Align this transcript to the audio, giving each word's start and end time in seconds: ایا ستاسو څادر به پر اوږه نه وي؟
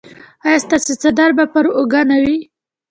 ایا 0.45 0.57
ستاسو 0.65 0.93
څادر 1.01 1.29
به 1.37 1.45
پر 1.53 1.65
اوږه 1.77 2.01
نه 2.09 2.17
وي؟ 2.23 2.37